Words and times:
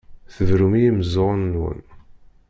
Tberrum 0.35 0.73
i 0.75 0.79
yimeẓẓuɣen-nwen. 0.81 1.79